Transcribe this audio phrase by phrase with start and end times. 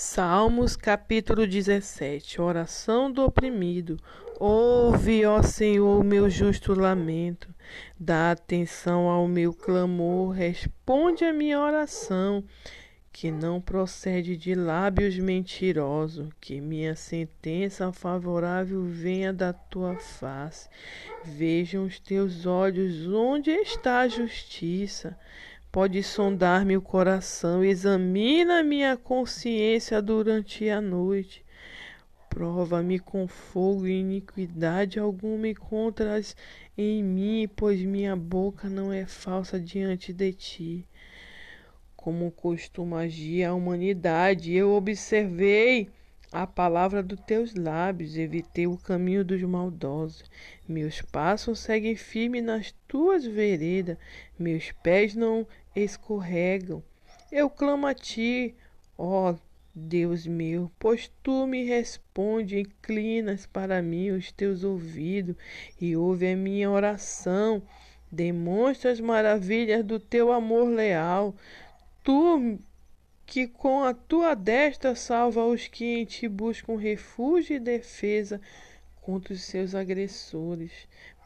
[0.00, 3.98] Salmos capítulo 17 Oração do oprimido.
[4.38, 7.52] Ouve, ó Senhor, o meu justo lamento.
[7.98, 10.30] Dá atenção ao meu clamor.
[10.30, 12.44] Responde a minha oração,
[13.12, 16.28] que não procede de lábios mentirosos.
[16.40, 20.68] Que minha sentença favorável venha da tua face.
[21.24, 25.18] Vejam os teus olhos onde está a justiça
[25.78, 31.44] Pode sondar-me o coração, examina minha consciência durante a noite.
[32.28, 36.34] Prova-me com fogo e iniquidade alguma encontras
[36.76, 40.84] em mim, pois minha boca não é falsa diante de ti.
[41.94, 45.88] Como costuma agir a humanidade, eu observei
[46.30, 50.30] a palavra dos teus lábios, evitei o caminho dos maldosos.
[50.68, 53.96] Meus passos seguem firme nas tuas veredas,
[54.38, 56.82] meus pés não escorregam.
[57.32, 58.54] Eu clamo a ti,
[58.96, 59.34] ó
[59.74, 65.36] Deus meu, pois tu me responde, inclinas para mim os teus ouvidos
[65.80, 67.62] e ouve a minha oração.
[68.10, 71.34] Demonstra as maravilhas do teu amor leal.
[72.02, 72.58] Tu
[73.28, 78.40] que com a tua destra salva os que em ti buscam refúgio e defesa
[79.02, 80.72] contra os seus agressores.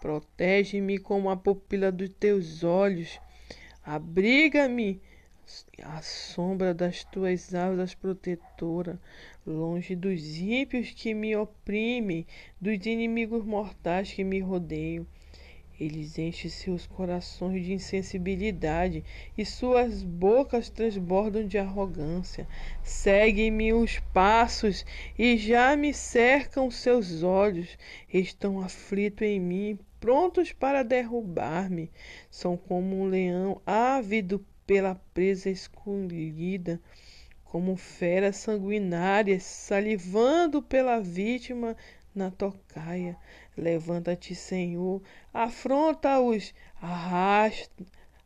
[0.00, 3.20] Protege-me como a pupila dos teus olhos.
[3.84, 4.98] Abriga-me
[5.82, 8.96] à sombra das tuas asas protetoras,
[9.46, 12.26] longe dos ímpios que me oprimem,
[12.58, 15.06] dos inimigos mortais que me rodeiam.
[15.80, 19.02] Eles enchem seus corações de insensibilidade
[19.36, 22.46] e suas bocas transbordam de arrogância.
[22.82, 24.84] Seguem-me os passos
[25.18, 27.78] e já me cercam seus olhos.
[28.12, 31.90] Estão aflitos em mim, prontos para derrubar-me.
[32.30, 36.78] São como um leão ávido pela presa escolhida,
[37.42, 41.74] como feras sanguinárias salivando pela vítima
[42.14, 43.16] na tocaia.
[43.56, 47.84] Levanta-te, Senhor, afronta-os, arrasta,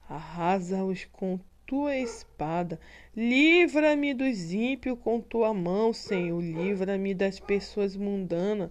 [0.09, 2.79] arrasa-os com tua espada.
[3.17, 6.41] Livra-me dos ímpios com tua mão, Senhor.
[6.41, 8.71] Livra-me das pessoas mundanas,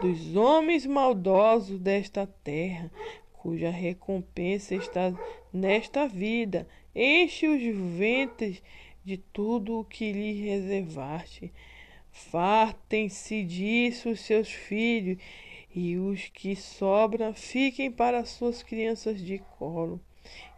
[0.00, 2.90] dos homens maldosos desta terra,
[3.32, 5.14] cuja recompensa está
[5.52, 6.66] nesta vida.
[6.94, 8.62] Enche os ventres
[9.04, 11.52] de tudo o que lhe reservaste.
[12.12, 15.18] Fartem-se disso os seus filhos,
[15.74, 19.98] e os que sobram fiquem para suas crianças de colo.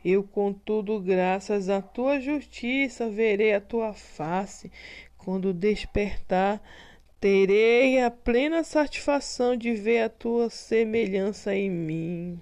[0.04, 4.70] Eu, contudo, graças à tua justiça, verei a tua face.
[5.16, 6.60] Quando despertar,
[7.18, 12.40] terei a plena satisfação de ver a tua semelhança em mim.